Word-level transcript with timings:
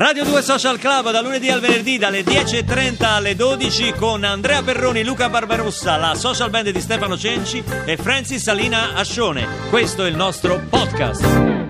Radio 0.00 0.24
2 0.24 0.40
Social 0.40 0.78
Club 0.78 1.10
da 1.10 1.20
lunedì 1.20 1.50
al 1.50 1.60
venerdì 1.60 1.98
dalle 1.98 2.22
10.30 2.22 3.04
alle 3.04 3.36
12 3.36 3.92
con 3.92 4.24
Andrea 4.24 4.62
Perroni, 4.62 5.04
Luca 5.04 5.28
Barbarossa, 5.28 5.98
la 5.98 6.14
social 6.14 6.48
band 6.48 6.70
di 6.70 6.80
Stefano 6.80 7.18
Cenci 7.18 7.62
e 7.84 7.98
Francis 7.98 8.42
Salina 8.42 8.94
Ascione. 8.94 9.46
Questo 9.68 10.06
è 10.06 10.08
il 10.08 10.16
nostro 10.16 10.58
podcast. 10.70 11.22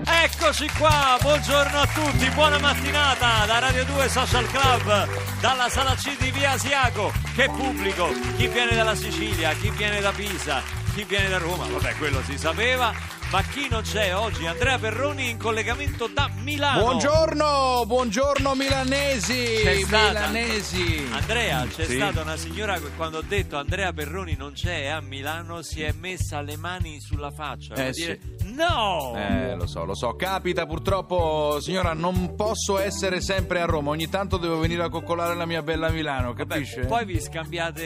Eccoci 0.05 0.65
qua, 0.77 1.17
buongiorno 1.19 1.77
a 1.77 1.87
tutti, 1.87 2.29
buona 2.29 2.57
mattinata 2.57 3.43
da 3.45 3.59
Radio 3.59 3.83
2 3.83 4.07
Social 4.07 4.47
Club, 4.47 5.07
dalla 5.41 5.67
sala 5.67 5.93
C 5.95 6.15
di 6.17 6.31
Via 6.31 6.51
Asiago. 6.51 7.11
Che 7.35 7.49
pubblico, 7.49 8.13
chi 8.37 8.47
viene 8.47 8.73
dalla 8.73 8.95
Sicilia, 8.95 9.51
chi 9.55 9.69
viene 9.71 9.99
da 9.99 10.13
Pisa, 10.13 10.61
chi 10.95 11.03
viene 11.03 11.27
da 11.27 11.37
Roma, 11.37 11.65
vabbè 11.65 11.95
quello 11.97 12.21
si 12.25 12.37
sapeva. 12.37 13.20
Ma 13.31 13.41
chi 13.43 13.69
non 13.69 13.81
c'è 13.81 14.13
oggi? 14.13 14.45
Andrea 14.45 14.77
Perroni 14.77 15.29
in 15.29 15.37
collegamento 15.37 16.09
da 16.13 16.29
Milano. 16.43 16.81
Buongiorno, 16.81 17.83
buongiorno 17.85 18.53
milanesi. 18.55 19.61
C'è 19.63 19.75
stata- 19.85 20.07
Milanesi. 20.27 21.07
Andrea, 21.11 21.65
c'è 21.65 21.85
Sì. 21.85 21.95
stata 21.95 22.21
una 22.23 22.35
signora 22.35 22.77
che 22.77 22.89
quando 22.97 23.19
ho 23.19 23.23
detto 23.25 23.55
Andrea 23.57 23.93
Perroni 23.93 24.35
non 24.35 24.51
c'è 24.51 24.87
a 24.87 24.99
Milano 24.99 25.61
si 25.61 25.81
è 25.81 25.93
messa 25.97 26.41
le 26.41 26.57
mani 26.57 26.99
sulla 26.99 27.31
faccia 27.31 27.73
Eh, 27.75 27.91
dire 27.91 28.19
no! 28.47 29.13
Eh, 29.15 29.55
lo 29.55 29.65
so, 29.65 29.85
lo 29.85 29.95
so, 29.95 30.13
capita 30.17 30.65
purtroppo, 30.65 31.57
signora, 31.61 31.93
non 31.93 32.35
posso 32.35 32.79
essere 32.79 33.21
sempre 33.21 33.61
a 33.61 33.65
Roma, 33.65 33.91
ogni 33.91 34.09
tanto 34.09 34.35
devo 34.35 34.59
venire 34.59 34.83
a 34.83 34.89
coccolare 34.89 35.35
la 35.35 35.45
mia 35.45 35.61
bella 35.61 35.87
Milano, 35.89 36.33
Vabbè, 36.33 36.45
capisce? 36.47 36.81
poi 36.81 37.05
vi 37.05 37.21
scambiate 37.21 37.83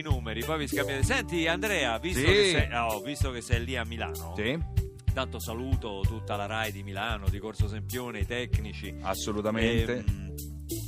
i 0.00 0.02
numeri, 0.02 0.44
poi 0.44 0.58
vi 0.58 0.66
scambiate. 0.68 1.02
Senti 1.04 1.46
Andrea, 1.46 1.98
visto, 1.98 2.18
Sì. 2.20 2.26
che, 2.26 2.50
sei, 2.50 2.72
oh, 2.74 3.00
visto 3.00 3.30
che 3.30 3.40
sei 3.40 3.64
lì 3.64 3.76
a 3.76 3.84
Milano, 3.84 4.34
Sì, 4.36 4.58
tanto 5.14 5.38
saluto 5.40 6.00
tutta 6.06 6.36
la 6.36 6.46
RAI 6.46 6.72
di 6.72 6.82
Milano, 6.82 7.28
di 7.28 7.38
Corso 7.38 7.68
Sempione, 7.68 8.20
i 8.20 8.26
tecnici. 8.26 8.94
assolutamente. 9.02 10.04
Ehm, 10.06 10.34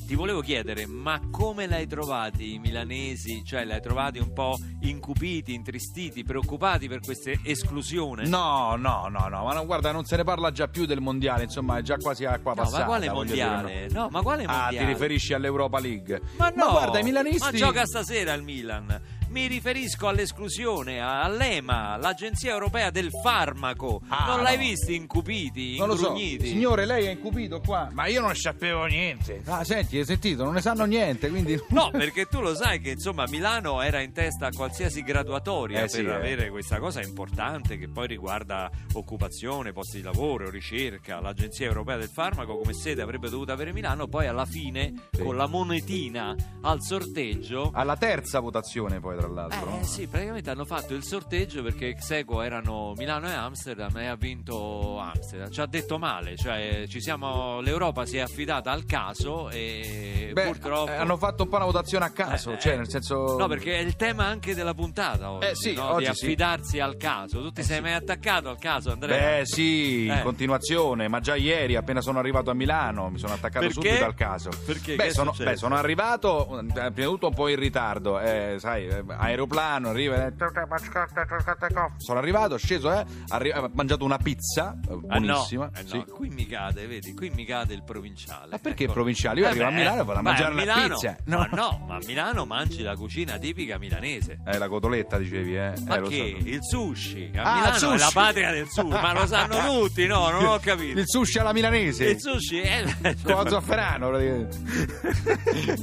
ti 0.06 0.15
volevo 0.15 0.41
chiedere, 0.41 0.87
ma 0.87 1.20
come 1.30 1.66
l'hai 1.66 1.87
trovati 1.87 2.55
i 2.55 2.59
milanesi? 2.59 3.42
Cioè, 3.45 3.64
l'hai 3.64 3.81
trovati 3.81 4.19
un 4.19 4.33
po' 4.33 4.59
incupiti, 4.83 5.55
intristiti, 5.55 6.22
preoccupati 6.22 6.89
per 6.89 7.00
questa 7.00 7.31
esclusione? 7.44 8.27
No, 8.27 8.77
no, 8.77 9.09
no, 9.09 9.28
no, 9.28 9.44
ma 9.44 9.53
no, 9.55 9.64
guarda, 9.64 9.91
non 9.92 10.05
se 10.05 10.17
ne 10.17 10.25
parla 10.25 10.50
già 10.50 10.69
più 10.69 10.84
del 10.86 11.00
mondiale, 11.00 11.44
insomma, 11.44 11.78
è 11.78 11.83
già 11.83 11.97
quasi 11.97 12.25
acqua 12.25 12.53
No, 12.55 12.62
passata. 12.62 12.81
ma 12.81 12.84
quale 12.86 13.09
voglio 13.09 13.33
dire, 13.34 13.47
mondiale? 13.48 13.89
no. 13.91 14.00
No, 14.03 14.09
ma 14.11 14.22
quale 14.22 14.44
Ah, 14.44 14.62
mondiale? 14.62 14.78
ti 14.78 14.84
riferisci 14.92 15.33
all'Europa 15.34 15.78
League? 15.78 16.20
Ma 16.37 16.48
no, 16.55 16.70
guarda, 16.70 16.98
i 16.98 17.03
milanisti... 17.03 17.41
Ma 17.41 17.53
gioca 17.53 17.87
stasera 17.87 18.33
il 18.34 18.42
Milan. 18.42 19.00
Mi 19.33 19.47
riferisco 19.47 20.08
all'esclusione, 20.08 21.00
all'EMA, 21.00 21.97
l'Agenzia 21.97 22.52
Europea 22.52 22.91
del 22.91 23.08
Farmaco. 23.22 24.02
Ah, 24.08 24.27
non 24.27 24.42
l'hai 24.42 24.56
no. 24.56 24.62
visti 24.62 24.94
incupiti, 24.94 25.78
Non 25.78 25.88
lo 25.88 25.97
so, 25.97 26.08
ingrugniti? 26.08 26.48
signore, 26.48 26.84
lei 26.84 27.06
è 27.06 27.11
incupito 27.12 27.60
qua? 27.60 27.88
Ma 27.92 28.08
io 28.08 28.20
non 28.20 28.34
sapevo 28.34 28.84
niente. 28.84 29.41
Ah, 29.47 29.64
senti, 29.64 29.97
hai 29.97 30.05
sentito? 30.05 30.44
Non 30.44 30.53
ne 30.53 30.60
sanno 30.60 30.84
niente, 30.84 31.30
quindi... 31.30 31.58
No, 31.72 31.88
perché 31.91 32.27
tu 32.27 32.42
lo 32.42 32.55
sai 32.55 32.80
che 32.80 32.91
insomma 32.91 33.25
Milano 33.27 33.80
era 33.80 34.00
in 34.03 34.12
testa 34.12 34.48
a 34.48 34.50
qualsiasi 34.55 35.03
graduatoria 35.03 35.78
Eh, 35.78 35.80
per 35.83 35.91
sì, 35.91 36.05
eh. 36.05 36.10
avere 36.12 36.50
questa 36.50 36.78
cosa 36.78 37.00
importante 37.00 37.78
che 37.78 37.88
poi 37.88 38.06
riguarda 38.08 38.70
occupazione, 38.92 39.72
posti 39.72 39.97
di 39.97 40.03
lavoro, 40.03 40.50
ricerca. 40.50 41.20
L'Agenzia 41.20 41.66
Europea 41.66 41.97
del 41.97 42.10
Farmaco 42.10 42.58
come 42.58 42.75
sede 42.75 43.00
avrebbe 43.00 43.30
dovuto 43.30 43.50
avere 43.53 43.72
Milano, 43.72 44.06
poi 44.08 44.27
alla 44.27 44.44
fine 44.44 44.92
Sì. 45.10 45.22
con 45.22 45.36
la 45.36 45.47
monetina 45.47 46.36
al 46.60 46.83
sorteggio 46.83 47.70
Alla 47.72 47.97
terza 47.97 48.38
votazione 48.41 49.00
poi, 49.00 49.16
tra 49.23 49.28
l'altro. 49.28 49.69
Eh 49.69 49.70
no? 49.78 49.84
sì, 49.84 50.06
praticamente 50.06 50.51
hanno 50.51 50.65
fatto 50.65 50.95
il 50.95 51.05
sorteggio 51.05 51.62
perché 51.62 51.89
ex 51.89 52.11
equo 52.11 52.42
erano 52.42 52.92
Milano 52.97 53.28
e 53.28 53.33
Amsterdam 53.33 53.97
e 53.98 54.06
ha 54.06 54.17
vinto 54.17 54.98
Amsterdam. 54.98 55.51
Ci 55.51 55.61
ha 55.61 55.67
detto 55.67 55.98
male, 55.98 56.37
cioè 56.37 56.84
ci 56.89 57.01
siamo, 57.01 57.61
l'Europa 57.61 58.05
si 58.05 58.17
è 58.17 58.20
affidata 58.20 58.70
al 58.70 58.84
caso 58.84 59.48
e 59.50 60.31
Beh, 60.33 60.47
purtroppo... 60.47 60.91
eh, 60.91 60.97
hanno 60.97 61.17
fatto 61.17 61.45
un 61.45 61.48
po' 61.48 61.56
una 61.56 61.65
votazione 61.67 62.05
a 62.05 62.11
caso, 62.11 62.53
Eh, 62.53 62.59
cioè 62.59 62.73
eh, 62.75 62.77
nel 62.77 62.89
senso... 62.89 63.37
No, 63.39 63.47
perché 63.47 63.77
è 63.78 63.81
il 63.81 63.97
tema 63.97 64.25
anche 64.27 64.55
della 64.55 64.75
puntata 64.75 65.31
oggi, 65.31 65.47
Eh, 65.47 65.55
sì, 65.55 65.75
no? 65.75 65.93
oggi 65.93 66.09
di 66.09 66.15
sì. 66.15 66.25
affidarsi 66.25 66.81
al 66.81 66.97
caso. 66.97 67.41
Tu 67.43 67.53
ti 67.53 67.62
sei 67.62 67.81
mai 67.81 67.93
attaccato 67.93 68.49
al 68.49 68.59
caso, 68.59 68.91
Andrea? 68.93 69.39
Beh 69.39 69.43
sì, 69.44 70.06
Eh. 70.09 70.15
in 70.15 70.21
continuazione, 70.22 71.09
ma 71.09 71.21
già 71.21 71.34
ieri 71.37 71.77
appena 71.77 72.00
sono 72.00 72.19
arrivato 72.19 72.50
a 72.50 72.54
Milano 72.54 73.10
mi 73.10 73.19
sono 73.19 73.34
attaccato 73.34 73.66
Perché? 73.66 73.72
subito 73.89 74.04
al 74.04 74.15
caso. 74.15 74.50
Perché? 74.65 74.97
Beh 74.97 75.10
sono, 75.12 75.33
beh, 75.37 75.56
sono 75.56 75.77
arrivato, 75.77 76.59
eh, 76.59 76.65
prima 76.66 76.89
di 76.89 77.03
tutto 77.04 77.28
un 77.28 77.34
po' 77.34 77.49
in 77.49 77.56
ritardo, 77.59 78.19
eh, 78.21 78.56
sai, 78.59 78.87
eh, 78.87 79.03
aeroplano, 79.19 79.89
arriva... 79.91 80.27
eh, 80.27 80.33
Sono 81.99 82.19
arrivato, 82.19 82.56
sceso, 82.56 82.93
eh, 82.93 83.05
arri- 83.28 83.53
ho 83.55 83.71
mangiato 83.75 84.05
una 84.05 84.19
pizza, 84.19 84.77
eh, 84.89 84.91
no, 84.91 84.99
buonissima. 85.00 85.71
eh, 85.75 85.83
no, 85.83 85.89
sì. 85.89 86.05
qui 86.11 86.28
mi 86.28 86.47
cade, 86.47 86.87
vedi, 86.87 87.15
qui 87.15 87.31
mi 87.31 87.45
cade 87.45 87.75
il 87.75 87.83
provinciale. 87.84 88.49
Ma 88.51 88.59
perché 88.59 88.84
Ecco. 88.84 88.93
provinciale? 88.93 89.41
Io 89.41 89.47
Eh 89.47 89.49
arrivo 89.51 89.65
a 89.65 89.69
beh, 89.69 89.75
Milano 89.75 90.01
e 90.01 90.05
vado 90.05 90.19
a 90.19 90.22
ma 90.22 90.31
mangiare 90.31 90.53
a 90.53 90.55
Milano- 90.56 90.89
pizza. 90.95 91.17
Ma 91.27 91.49
no, 91.53 91.84
ma 91.87 91.95
a 91.97 92.01
Milano 92.06 92.45
mangi 92.45 92.83
la 92.83 92.95
cucina 92.97 93.39
tipica 93.39 93.78
milanese. 93.78 94.39
Eh, 94.47 94.59
la 94.59 94.69
cotoletta 94.69 95.19
dicevi, 95.19 95.56
eh. 95.56 95.72
Ma 95.87 95.97
eh, 95.97 96.03
che? 96.03 96.37
so. 96.41 96.49
Il 96.49 96.59
sushi 96.62 97.31
a 97.34 97.43
Ah, 97.43 97.55
Milano 97.56 97.78
sushi. 97.78 97.95
è 97.95 97.99
la 97.99 98.11
patria 98.12 98.51
del 98.53 98.67
sushi, 98.69 98.89
ma 98.89 99.12
lo 99.12 99.27
sanno 99.27 99.59
tutti, 99.81 100.06
no? 100.06 100.31
Non 100.31 100.45
ho 100.47 100.59
capito. 100.59 100.99
Il 100.99 101.09
sushi 101.09 101.39
alla 101.39 101.53
milanese. 101.53 102.05
Il 102.11 102.21
sushi 102.21 102.61
è. 102.62 102.84
Con 103.22 103.34
la 103.45 103.49
zafferano, 103.49 104.09
praticamente. 104.09 104.61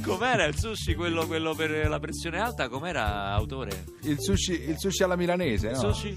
Com'era 0.04 0.44
il 0.44 0.56
sushi, 0.58 0.94
quello, 0.94 1.26
quello 1.26 1.54
per 1.54 1.88
la 1.88 1.98
pressione 1.98 2.38
alta? 2.40 2.68
Com'era 2.68 3.19
autore? 3.28 3.84
Il 4.02 4.16
sushi, 4.20 4.68
il 4.68 4.78
sushi 4.78 5.02
alla 5.02 5.16
milanese, 5.16 5.70
no? 5.70 5.92
Sushi? 5.92 6.16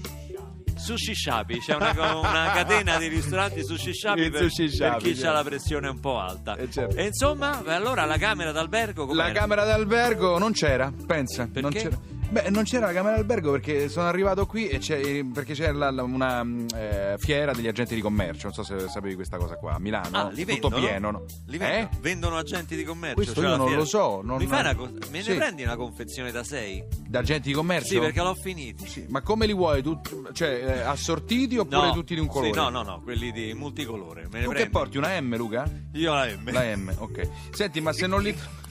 Sushi 0.76 1.14
Shabi, 1.14 1.60
c'è 1.60 1.76
una, 1.76 1.92
una 2.16 2.50
catena 2.52 2.98
di 2.98 3.06
ristoranti 3.06 3.64
sushi 3.64 3.94
shabi 3.94 4.28
per, 4.28 4.42
sushi 4.42 4.64
per 4.64 4.72
shabi, 4.72 5.02
chi 5.02 5.14
certo. 5.14 5.30
ha 5.30 5.32
la 5.32 5.44
pressione 5.44 5.88
un 5.88 6.00
po' 6.00 6.18
alta. 6.18 6.56
Eh, 6.56 6.68
certo. 6.70 6.96
E 6.96 7.06
insomma, 7.06 7.62
allora 7.64 8.04
la 8.04 8.18
camera 8.18 8.50
d'albergo 8.50 9.06
com'era? 9.06 9.28
La 9.28 9.32
camera 9.32 9.64
d'albergo 9.64 10.36
non 10.38 10.52
c'era, 10.52 10.92
pensa. 11.06 11.48
Non 11.52 11.70
Perché? 11.70 11.78
c'era. 11.78 11.98
Beh, 12.34 12.50
non 12.50 12.64
c'era 12.64 12.86
la 12.86 12.92
camera 12.92 13.14
d'albergo 13.14 13.52
perché 13.52 13.88
sono 13.88 14.08
arrivato 14.08 14.44
qui 14.44 14.66
e 14.66 14.78
c'è, 14.78 15.22
perché 15.24 15.54
c'era 15.54 15.90
una 16.02 16.42
mm, 16.42 16.66
eh, 16.74 17.14
fiera 17.16 17.52
degli 17.52 17.68
agenti 17.68 17.94
di 17.94 18.00
commercio. 18.00 18.46
Non 18.48 18.54
so 18.54 18.64
se 18.64 18.88
sapevi 18.88 19.14
questa 19.14 19.36
cosa 19.36 19.54
qua. 19.54 19.74
A 19.74 19.78
Milano, 19.78 20.08
Ah, 20.18 20.30
li 20.30 20.44
tutto 20.44 20.68
vendono? 20.68 20.76
pieno. 20.84 21.10
no? 21.12 21.24
Li 21.46 21.58
vendono, 21.58 21.80
Eh? 21.80 21.88
vendono 22.00 22.36
agenti 22.36 22.74
di 22.74 22.82
commercio? 22.82 23.14
Questo 23.14 23.34
cioè 23.34 23.50
io 23.50 23.56
non 23.56 23.66
fiera. 23.66 23.80
lo 23.82 23.86
so, 23.86 24.20
non- 24.24 24.38
Mi 24.38 24.46
fai 24.48 24.60
una 24.62 24.74
co- 24.74 24.90
me 24.90 24.98
ne 25.18 25.22
Sì. 25.22 25.34
prendi 25.34 25.62
una 25.62 25.76
confezione 25.76 26.32
da 26.32 26.42
6? 26.42 26.84
Da 27.06 27.20
agenti 27.20 27.48
di 27.50 27.54
commercio? 27.54 27.86
Sì, 27.94 27.98
perché 28.00 28.20
l'ho 28.20 28.34
finita. 28.34 28.84
Sì, 28.84 29.06
Ma 29.10 29.20
come 29.20 29.46
li 29.46 29.54
vuoi? 29.54 29.80
Tu, 29.80 30.00
cioè, 30.32 30.48
eh, 30.48 30.80
assortiti 30.80 31.56
oppure 31.56 31.86
No, 31.86 31.92
tutti 31.92 32.14
di 32.14 32.20
un 32.20 32.26
colore? 32.26 32.52
Sì, 32.52 32.58
no, 32.58 32.68
no, 32.68 32.82
no, 32.82 33.00
quelli 33.00 33.30
di 33.30 33.54
multicolore. 33.54 34.22
Me 34.22 34.38
ne 34.40 34.44
Tu 34.44 34.48
che 34.48 34.54
prendi. 34.54 34.70
porti 34.72 34.98
una 34.98 35.20
M, 35.20 35.36
Luca? 35.36 35.70
Io 35.92 36.12
la 36.12 36.26
M. 36.26 36.50
La 36.50 36.64
M, 36.74 36.92
ok. 36.98 37.28
Senti, 37.52 37.80
ma 37.80 37.92
se 37.92 38.08
non 38.08 38.20
li. 38.22 38.34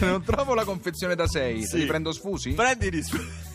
Non 0.00 0.22
trovo 0.24 0.54
la 0.54 0.64
confezione 0.64 1.14
da 1.14 1.26
6, 1.26 1.64
Sì. 1.66 1.78
li 1.78 1.86
prendo 1.86 2.12
sfusi? 2.12 2.52
Prendi 2.52 2.90
di 2.90 3.02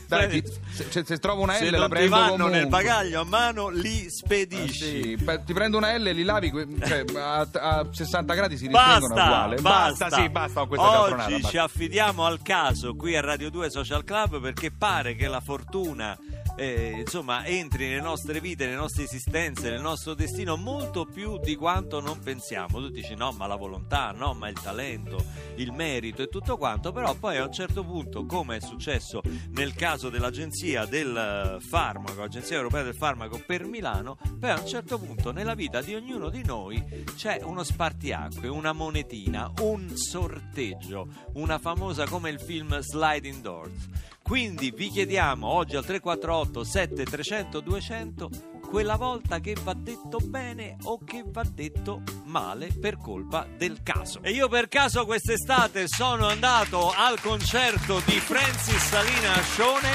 Dai, 0.07 0.41
ti- 0.41 0.43
se, 0.71 0.85
se- 0.89 1.03
se 1.05 1.17
trovo 1.17 1.41
una 1.41 1.53
Se 1.53 1.69
L 1.69 1.71
la 1.71 1.77
non 1.79 1.87
ti 1.89 1.93
prendo 1.95 2.15
vanno 2.15 2.31
comunque. 2.31 2.57
nel 2.59 2.67
bagaglio 2.67 3.21
a 3.21 3.23
mano, 3.25 3.69
li 3.69 4.05
Ah, 4.05 4.09
spedisci. 4.09 5.01
sì, 5.17 5.17
pe- 5.23 5.43
ti 5.43 5.53
prendo 5.53 5.77
una 5.77 5.95
L 5.97 6.07
e 6.07 6.13
li 6.13 6.23
lavi 6.23 6.51
cioè, 6.85 7.03
a, 7.15 7.47
a 7.51 7.87
60 7.91 8.33
gradi 8.33 8.57
si 8.57 8.67
ristringono 8.67 9.13
Basta, 9.13 9.23
uguale. 9.25 9.61
basta, 9.61 10.09
sì, 10.09 10.29
basta 10.29 10.59
con 10.61 10.67
questa 10.69 11.01
Oggi 11.01 11.13
basta. 11.33 11.47
ci 11.49 11.57
affidiamo 11.57 12.25
al 12.25 12.41
caso 12.41 12.95
qui 12.95 13.15
a 13.15 13.21
Radio 13.21 13.49
2 13.49 13.69
Social 13.69 14.03
Club 14.03 14.39
perché 14.39 14.71
pare 14.71 15.15
che 15.15 15.27
la 15.27 15.39
fortuna 15.41 16.17
eh, 16.55 16.95
insomma 16.99 17.45
entri 17.45 17.87
nelle 17.89 18.01
nostre 18.01 18.39
vite, 18.39 18.65
nelle 18.65 18.77
nostre 18.77 19.03
esistenze, 19.03 19.69
nel 19.69 19.81
nostro 19.81 20.13
destino 20.13 20.55
molto 20.55 21.05
più 21.05 21.37
di 21.39 21.55
quanto 21.55 21.99
non 21.99 22.19
pensiamo. 22.19 22.79
Tu 22.79 22.89
dici 22.89 23.13
no, 23.15 23.31
ma 23.31 23.45
la 23.45 23.55
volontà, 23.55 24.11
no, 24.11 24.33
ma 24.33 24.47
il 24.47 24.59
talento, 24.59 25.23
il 25.57 25.71
merito 25.71 26.21
e 26.23 26.27
tutto 26.29 26.57
quanto, 26.57 26.91
però 26.91 27.13
poi 27.15 27.37
a 27.37 27.43
un 27.45 27.51
certo 27.51 27.83
punto, 27.83 28.25
come 28.25 28.55
è 28.57 28.59
successo 28.61 29.21
nel 29.51 29.73
caso 29.75 29.95
dell'agenzia 29.97 30.85
del 30.85 31.15
eh, 31.15 31.59
farmaco, 31.59 32.21
Agenzia 32.21 32.55
Europea 32.55 32.83
del 32.83 32.95
Farmaco 32.95 33.41
per 33.43 33.65
Milano, 33.65 34.17
poi 34.39 34.51
a 34.51 34.59
un 34.59 34.67
certo 34.67 34.99
punto 34.99 35.31
nella 35.31 35.55
vita 35.55 35.81
di 35.81 35.95
ognuno 35.95 36.29
di 36.29 36.43
noi 36.45 36.83
c'è 37.15 37.39
uno 37.41 37.63
spartiacque, 37.63 38.47
una 38.47 38.73
monetina, 38.73 39.51
un 39.61 39.97
sorteggio, 39.97 41.07
una 41.33 41.57
famosa 41.57 42.05
come 42.05 42.29
il 42.29 42.39
film 42.39 42.79
Sliding 42.79 43.41
Doors. 43.41 43.89
Quindi 44.21 44.71
vi 44.71 44.89
chiediamo 44.89 45.47
oggi 45.47 45.75
al 45.75 45.85
348 45.85 46.63
7300 46.63 47.59
200 47.59 48.29
quella 48.69 48.95
volta 48.95 49.39
che 49.39 49.55
va 49.63 49.73
detto 49.75 50.19
bene 50.21 50.75
o 50.83 50.99
che 51.03 51.23
va 51.25 51.43
detto 51.49 52.01
male 52.25 52.67
per 52.79 52.97
colpa 52.97 53.45
del 53.57 53.81
caso. 53.81 54.19
E 54.21 54.31
io 54.31 54.47
per 54.49 54.67
caso 54.67 55.05
quest'estate 55.05 55.85
sono 55.87 56.27
andato 56.27 56.93
al 56.95 57.19
concerto 57.21 58.01
di 58.05 58.19
Francis 58.19 58.77
Salina 58.87 59.33
Ascione, 59.35 59.89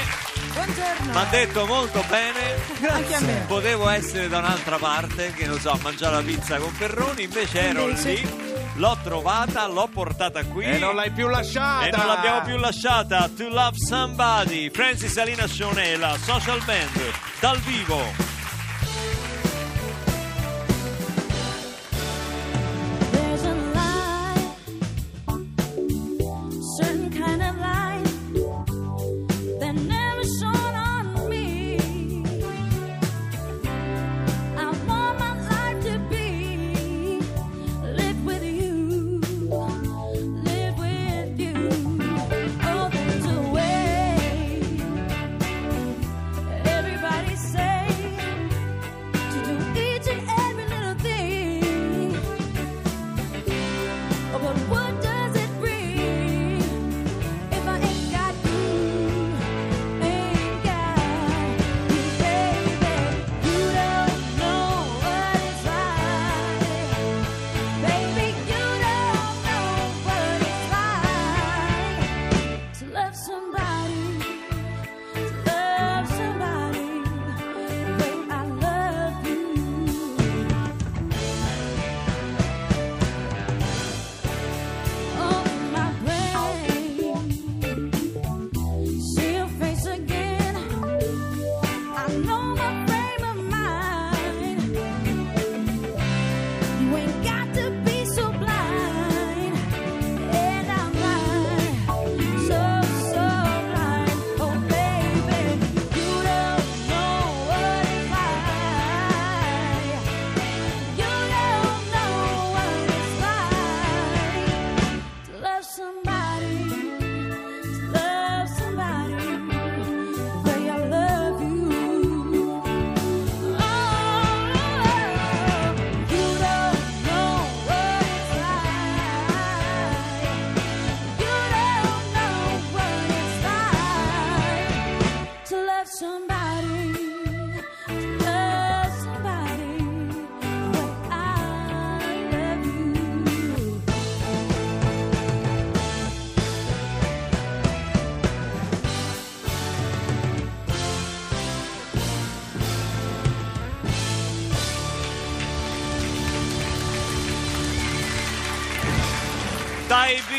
Buongiorno. 0.53 1.11
mi 1.11 1.17
ha 1.17 1.25
detto 1.29 1.65
molto 1.65 2.03
bene. 2.09 2.55
Anche 2.89 3.13
a 3.15 3.19
me. 3.21 3.43
Potevo 3.47 3.87
essere 3.89 4.27
da 4.27 4.39
un'altra 4.39 4.77
parte, 4.77 5.31
che 5.33 5.45
non 5.45 5.59
so, 5.59 5.71
a 5.71 5.79
mangiare 5.81 6.15
la 6.15 6.21
pizza 6.21 6.57
con 6.57 6.71
Perroni, 6.75 7.23
invece 7.23 7.61
ero 7.61 7.87
Invece? 7.89 8.13
lì. 8.13 8.51
L'ho 8.77 8.97
trovata, 9.03 9.67
l'ho 9.67 9.87
portata 9.87 10.43
qui. 10.45 10.65
E 10.65 10.79
non 10.79 10.95
l'hai 10.95 11.11
più 11.11 11.27
lasciata! 11.27 11.85
E 11.85 11.91
non 11.95 12.07
l'abbiamo 12.07 12.41
più 12.41 12.57
lasciata. 12.57 13.29
To 13.29 13.47
Love 13.49 13.77
Somebody. 13.77 14.71
Francis 14.71 15.11
Salina 15.11 15.45
Scione, 15.45 15.95
la 15.95 16.17
social 16.17 16.59
band 16.65 16.99
dal 17.39 17.59
vivo. 17.59 18.32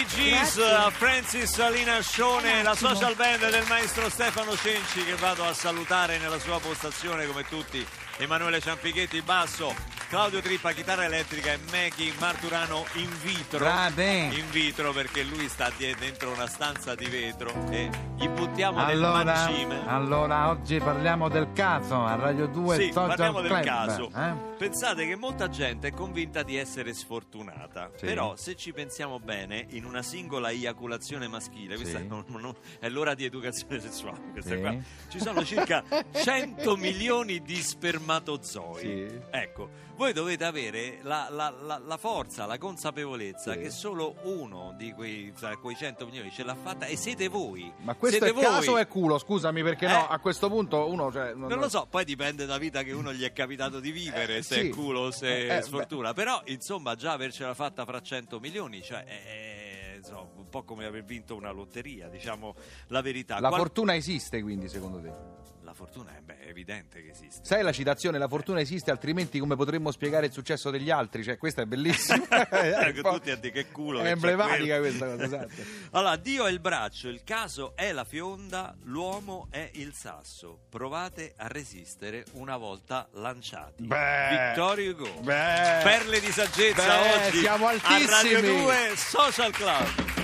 Bee 0.05 0.29
Gees 0.31 0.57
Grazie. 0.57 0.75
a 0.75 0.91
Francis 0.91 1.51
Salina 1.55 2.01
Scione, 2.01 2.63
la 2.63 2.75
social 2.75 3.15
band 3.15 3.49
del 3.51 3.65
maestro 3.69 4.09
Stefano 4.11 4.55
Cenci 4.55 5.03
che 5.05 5.15
vado 5.15 5.45
a 5.45 5.53
salutare 5.55 6.19
nella 6.19 6.39
sua 6.39 6.59
postazione 6.61 7.27
come 7.27 7.45
tutti. 7.49 7.85
Emanuele 8.19 8.61
Ciampichetti 8.61 9.23
basso, 9.23 9.75
Claudio 10.09 10.41
Trippa 10.41 10.71
chitarra 10.73 11.05
elettrica 11.05 11.53
e 11.53 11.59
Maggie 11.73 12.13
Marturano 12.21 12.85
in 12.95 13.09
vitro. 13.23 13.59
Grande. 13.59 14.05
In 14.33 14.49
vitro 14.51 14.93
perché 14.93 15.23
lui 15.25 15.49
sta 15.49 15.71
dentro 15.77 16.31
una 16.31 16.47
stanza 16.47 16.95
di 16.95 17.07
vetro 17.07 17.51
e 17.71 17.91
gli 18.17 18.29
buttiamo 18.29 18.85
Allora, 18.85 19.25
mangime. 19.25 19.83
allora, 19.87 20.49
oggi 20.51 20.79
parliamo 20.79 21.29
del 21.29 21.49
caso 21.55 22.05
a 22.05 22.15
Radio 22.15 22.47
2 22.47 22.77
Sì, 22.77 22.91
Social 22.93 23.09
parliamo 23.09 23.41
del 23.41 23.61
caso. 23.61 24.11
eh? 24.15 24.53
Pensate 24.65 25.07
che 25.07 25.15
molta 25.15 25.51
gente 25.51 25.89
è 25.89 25.93
convinta 25.93 26.43
di 26.43 26.57
essere 26.57 26.95
sfortunata, 26.95 27.91
Sì. 27.97 28.07
però 28.07 28.35
se 28.35 28.57
ci 28.57 28.73
pensiamo 28.73 29.21
bene, 29.21 29.67
in 29.73 29.85
una 29.85 30.01
singola 30.01 30.51
eiaculazione 30.51 31.29
maschile, 31.29 31.77
questa 31.77 31.99
Sì. 31.99 32.07
non- 32.07 32.25
non- 32.29 32.57
è 32.81 32.89
l'ora 32.89 33.13
di 33.13 33.27
educazione 33.27 33.79
sessuale, 33.79 34.31
questa 34.33 34.55
Sì. 34.55 34.61
qua, 34.63 34.75
ci 35.09 35.21
sono 35.21 35.45
circa 35.45 35.85
100 36.13 36.77
milioni 36.77 37.43
di 37.43 37.57
spermatozoi. 37.57 39.21
Ecco, 39.31 39.69
voi 39.97 40.15
dovete 40.15 40.45
avere 40.45 40.99
la, 41.03 41.29
la- 41.31 41.51
la- 41.51 41.79
la 41.85 41.97
forza, 41.99 42.47
la 42.47 42.57
consapevolezza 42.57 43.57
che 43.57 43.69
solo 43.69 44.17
uno 44.23 44.73
di 44.79 44.93
quei, 44.93 45.31
quei 45.61 45.77
100 45.77 46.07
milioni 46.07 46.31
ce 46.33 46.43
l'ha 46.43 46.55
fatta 46.57 46.87
e 46.87 46.97
siete 46.97 47.29
voi. 47.29 47.71
Ma 47.83 47.95
questo 47.97 48.25
Siete 48.25 48.39
è 48.41 48.43
caso 48.43 48.71
o 48.71 48.73
voi. 48.73 48.81
è 48.81 48.87
culo? 48.89 49.19
Scusami, 49.19 49.63
perché 49.63 49.85
Eh? 49.85 49.93
no, 49.93 50.09
a 50.09 50.19
questo 50.21 50.49
punto 50.49 50.89
uno. 50.91 51.13
Cioè, 51.13 51.35
Non 51.35 51.59
lo 51.59 51.69
so, 51.69 51.87
poi 51.89 52.05
dipende 52.07 52.47
da 52.47 52.57
vita 52.57 52.83
che 52.83 52.93
uno 52.93 53.13
gli 53.13 53.25
è 53.25 53.33
capitato 53.33 53.79
di 53.79 53.91
vivere, 53.93 54.39
Eh, 54.39 54.43
se 54.55 54.61
sì. 54.61 54.69
è 54.69 54.71
culo 54.71 55.11
se 55.11 55.47
Eh, 55.47 55.57
eh, 55.57 55.63
sfortuna. 55.63 56.13
Però, 56.13 56.41
insomma, 56.47 56.95
già 56.95 57.13
avercela 57.13 57.55
fatta 57.55 57.85
fra 57.85 58.01
100 58.01 58.41
milioni, 58.41 58.83
cioè, 58.83 59.05
è, 59.05 59.95
insomma, 59.97 60.29
un 60.37 60.44
po' 60.55 60.63
come 60.63 60.85
aver 60.85 61.03
vinto 61.03 61.35
una 61.35 61.51
lotteria, 61.51 62.09
diciamo 62.09 62.55
la 62.89 63.01
verità. 63.01 63.41
La 63.41 63.49
Qual- 63.49 63.61
fortuna 63.61 63.97
esiste, 63.97 64.41
quindi, 64.41 64.69
secondo 64.69 65.01
te? 65.01 65.43
la 65.65 65.73
fortuna 65.73 66.15
è, 66.17 66.21
beh, 66.21 66.39
è 66.41 66.49
evidente 66.49 67.03
che 67.03 67.11
esiste. 67.11 67.41
Sai 67.43 67.63
la 67.63 67.73
citazione, 67.73 68.19
la 68.19 68.29
fortuna 68.29 68.61
esiste, 68.61 68.91
altrimenti 68.91 69.39
come 69.39 69.57
potremmo 69.57 69.91
spiegare 69.91 70.27
il 70.27 70.33
successo 70.33 70.71
degli 70.71 70.91
altri? 70.91 71.25
Cioè, 71.25 71.37
questa 71.37 71.63
è 71.63 71.65
bellissima. 71.65 72.27
È 72.49 72.93
un 72.95 73.01
po' 73.03 73.15
tutti 73.15 73.31
a 73.31 73.37
dire 73.37 73.53
che 73.53 73.71
culo. 73.71 74.01
È 74.01 74.03
che 74.03 74.09
emblematica 74.11 74.79
questa 74.79 75.07
cosa, 75.07 75.25
esatto. 75.25 75.53
Allora, 75.93 76.17
Dio 76.17 76.47
è 76.47 76.51
il 76.51 76.61
braccio, 76.61 77.09
il 77.09 77.25
caso 77.25 77.73
è 77.75 77.93
la 77.93 78.05
fionda, 78.05 78.77
l'uomo 78.85 79.49
è 79.51 79.71
il 79.75 79.95
sasso. 79.95 80.61
Provate 80.69 81.35
a 81.37 81.49
resistere 81.49 82.25
una 82.33 82.57
volta 82.57 83.09
lanciati. 83.13 83.85
Beh. 83.85 84.49
Vittorio 84.51 84.91
Hugo. 84.91 85.21
Beh. 85.23 85.81
Perle 85.83 86.21
di 86.21 86.31
saggezza 86.31 86.87
Beh, 86.87 87.27
oggi 87.27 87.39
siamo 87.39 87.67
a 87.67 87.73
Radio 87.73 88.15
altissimi. 88.15 88.63
2 88.63 88.93
Social 88.97 89.51
Club. 89.53 90.24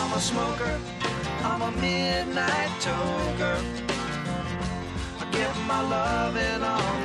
I'm 0.00 0.12
a 0.12 0.20
smoker, 0.20 0.80
I'm 1.42 1.60
a 1.62 1.70
midnight 1.72 2.70
toker. 2.80 3.58
I 5.20 5.24
get 5.32 5.54
my 5.66 5.80
loving 5.82 6.62
on 6.62 6.97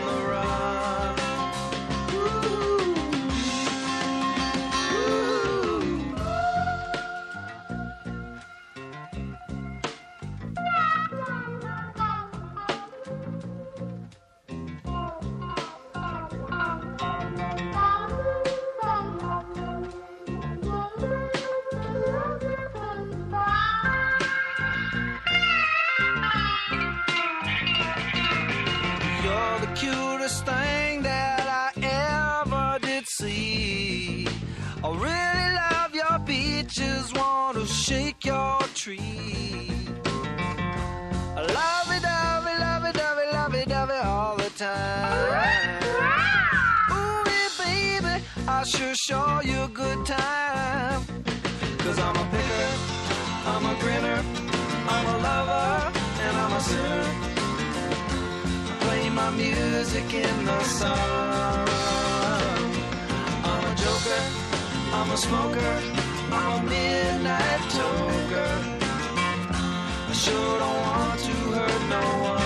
cutest 29.84 30.46
thing 30.46 31.02
that 31.04 31.46
I 31.48 31.70
ever 32.46 32.80
did 32.86 33.08
see. 33.08 34.28
I 34.84 34.88
really 35.08 35.50
love 35.64 35.94
your 36.02 36.20
beaches, 36.20 37.14
want 37.14 37.58
to 37.58 37.66
shake 37.66 38.26
your 38.26 38.60
tree. 38.74 39.72
I 41.38 41.42
love 41.60 41.88
it, 41.96 42.04
love 42.04 42.46
it, 42.52 42.60
love 42.68 42.84
it, 42.90 42.96
love 43.04 43.18
it, 43.24 43.34
love 43.34 43.54
it, 43.56 43.68
love 43.68 43.90
it 43.90 44.06
all 44.06 44.36
the 44.38 44.52
time. 44.52 45.84
Ooh, 46.92 47.24
baby, 47.64 48.24
I 48.48 48.64
sure 48.64 48.96
show 48.96 49.42
you 49.44 49.64
a 49.64 49.68
good 49.68 50.06
time. 50.06 51.02
Cause 51.80 52.00
I'm 52.00 52.16
a 52.16 52.26
picker, 52.32 52.70
I'm 53.52 53.66
a 53.66 53.76
grinner, 53.82 54.20
I'm 54.96 55.06
a 55.16 55.18
lover, 55.28 56.00
and 56.26 56.38
I'm 56.38 56.54
a 56.54 56.62
sinner 56.62 57.33
my 59.24 59.32
music 59.32 60.14
in 60.14 60.46
the 60.46 60.64
sun. 60.64 61.68
I'm 63.50 63.64
a 63.72 63.76
joker, 63.84 64.22
I'm 64.98 65.12
a 65.12 65.18
smoker, 65.18 65.74
I'm 66.32 66.60
a 66.60 66.70
midnight 66.70 67.62
toker. 67.78 68.54
I 70.10 70.14
sure 70.14 70.60
don't 70.64 70.80
want 70.88 71.20
to 71.28 71.36
hurt 71.56 71.82
no 71.90 72.04
one. 72.32 72.43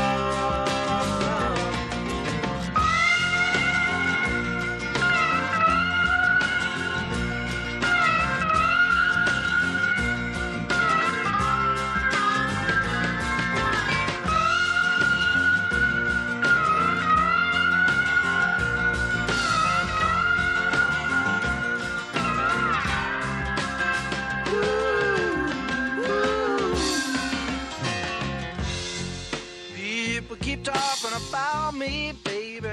People 30.17 30.37
keep 30.37 30.63
talking 30.63 31.11
about 31.29 31.75
me, 31.75 32.11
baby. 32.23 32.67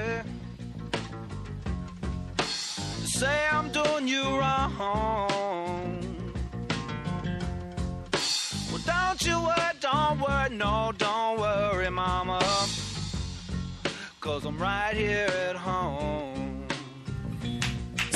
Say 3.03 3.39
I'm 3.51 3.69
doing 3.71 4.07
you 4.07 4.23
wrong. 4.23 4.79
Well, 8.71 8.81
don't 8.83 9.23
you 9.27 9.39
worry, 9.39 9.75
don't 9.79 10.19
worry, 10.21 10.49
no, 10.55 10.91
don't 10.97 11.39
worry, 11.39 11.91
mama. 11.91 12.41
Cause 14.19 14.43
I'm 14.45 14.57
right 14.57 14.95
here 14.95 15.29
at 15.47 15.55
home. 15.55 16.34